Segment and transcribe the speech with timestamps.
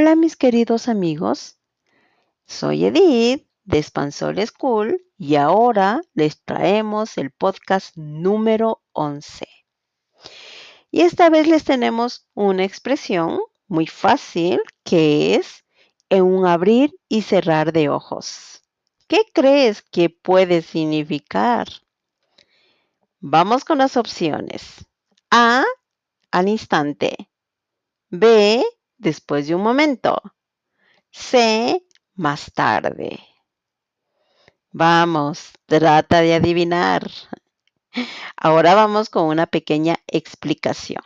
[0.00, 1.58] mis queridos amigos?
[2.46, 9.46] Soy Edith de Spansol School y ahora les traemos el podcast número 11.
[10.90, 15.62] Y esta vez les tenemos una expresión muy fácil que es
[16.08, 18.62] en un abrir y cerrar de ojos.
[19.08, 21.68] ¿Qué crees que puede significar?
[23.20, 24.86] Vamos con las opciones.
[25.30, 25.64] A,
[26.30, 27.28] al instante.
[28.08, 28.64] B,
[29.02, 30.22] después de un momento.
[31.10, 31.84] C,
[32.14, 33.20] más tarde.
[34.70, 37.10] Vamos, trata de adivinar.
[38.36, 41.02] Ahora vamos con una pequeña explicación.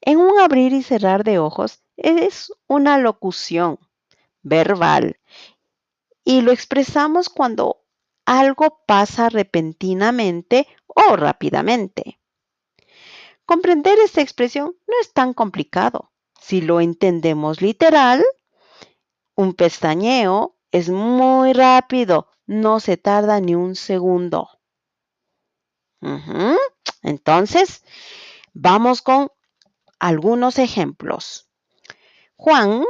[0.00, 3.78] En un abrir y cerrar de ojos es una locución
[4.42, 5.20] verbal
[6.24, 7.84] y lo expresamos cuando
[8.24, 12.18] algo pasa repentinamente o rápidamente.
[13.44, 16.10] Comprender esta expresión no es tan complicado.
[16.40, 18.24] Si lo entendemos literal,
[19.34, 24.48] un pestañeo es muy rápido, no se tarda ni un segundo.
[27.02, 27.84] Entonces,
[28.52, 29.30] vamos con
[29.98, 31.48] algunos ejemplos.
[32.36, 32.84] Juan,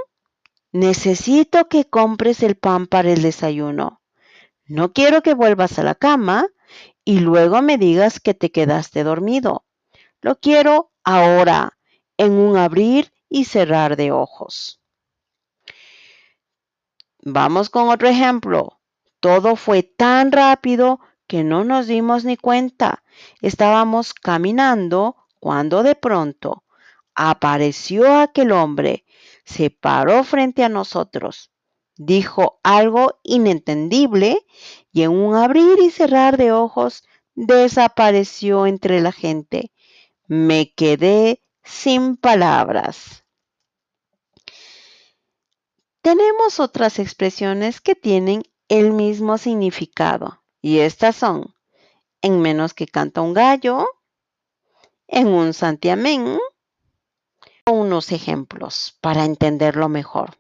[0.72, 4.02] necesito que compres el pan para el desayuno.
[4.66, 6.46] No quiero que vuelvas a la cama
[7.04, 9.64] y luego me digas que te quedaste dormido.
[10.20, 11.78] Lo quiero ahora,
[12.18, 14.80] en un abrir y cerrar de ojos.
[17.20, 18.80] Vamos con otro ejemplo.
[19.20, 23.02] Todo fue tan rápido que no nos dimos ni cuenta.
[23.42, 26.64] Estábamos caminando cuando de pronto
[27.14, 29.04] apareció aquel hombre,
[29.44, 31.50] se paró frente a nosotros,
[31.96, 34.46] dijo algo inentendible
[34.92, 37.02] y en un abrir y cerrar de ojos
[37.34, 39.72] desapareció entre la gente.
[40.28, 43.24] Me quedé sin palabras.
[46.02, 51.54] Tenemos otras expresiones que tienen el mismo significado y estas son
[52.22, 53.86] en menos que canta un gallo,
[55.06, 56.38] en un santiamén.
[57.66, 60.38] Unos ejemplos para entenderlo mejor.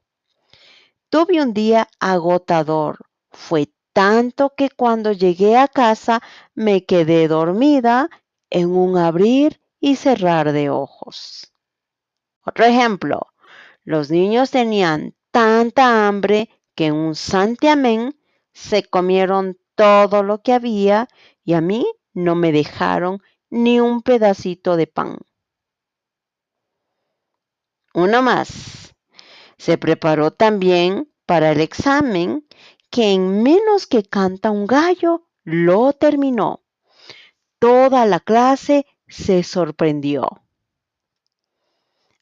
[1.10, 2.98] Tuve un día agotador.
[3.30, 6.22] Fue tanto que cuando llegué a casa
[6.54, 8.08] me quedé dormida
[8.50, 11.52] en un abrir y cerrar de ojos.
[12.44, 13.26] Otro ejemplo,
[13.84, 18.16] los niños tenían tanta hambre que un santiamén
[18.52, 21.08] se comieron todo lo que había
[21.44, 25.18] y a mí no me dejaron ni un pedacito de pan.
[27.94, 28.94] Uno más.
[29.56, 32.46] Se preparó también para el examen
[32.90, 36.62] que en menos que canta un gallo lo terminó.
[37.58, 40.42] Toda la clase se sorprendió.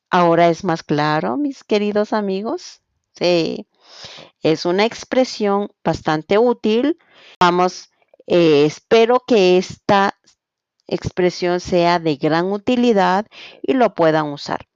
[0.08, 2.82] Ahora es más claro, mis queridos amigos.
[3.18, 3.66] Sí,
[4.42, 6.98] es una expresión bastante útil.
[7.40, 7.90] Vamos,
[8.26, 10.18] eh, espero que esta
[10.86, 13.26] expresión sea de gran utilidad
[13.62, 14.68] y lo puedan usar.